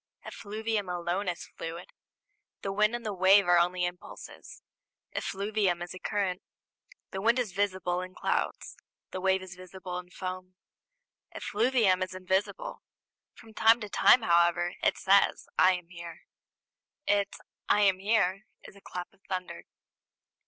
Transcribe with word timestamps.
Effluvium 0.25 0.89
alone 0.89 1.27
is 1.29 1.45
fluid. 1.45 1.91
The 2.63 2.71
wind 2.71 2.95
and 2.95 3.05
the 3.05 3.13
wave 3.13 3.47
are 3.47 3.59
only 3.59 3.85
impulses; 3.85 4.63
effluvium 5.15 5.83
is 5.83 5.93
a 5.93 5.99
current. 5.99 6.41
The 7.11 7.21
wind 7.21 7.37
is 7.37 7.51
visible 7.51 8.01
in 8.01 8.15
clouds, 8.15 8.75
the 9.11 9.21
wave 9.21 9.43
is 9.43 9.53
visible 9.53 9.99
in 9.99 10.09
foam; 10.09 10.55
effluvium 11.35 12.01
is 12.01 12.15
invisible. 12.15 12.81
From 13.35 13.53
time 13.53 13.79
to 13.81 13.89
time, 13.89 14.23
however, 14.23 14.73
it 14.81 14.97
says, 14.97 15.45
"I 15.59 15.73
am 15.75 15.89
here." 15.89 16.21
Its 17.05 17.37
"I 17.69 17.81
am 17.81 17.99
here" 17.99 18.45
is 18.63 18.75
a 18.75 18.81
clap 18.81 19.13
of 19.13 19.21
thunder. 19.29 19.65